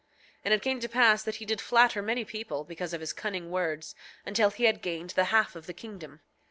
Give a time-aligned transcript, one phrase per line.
[0.43, 3.51] And it came to pass that he did flatter many people, because of his cunning
[3.51, 3.93] words,
[4.25, 6.21] until he had gained the half of the kingdom.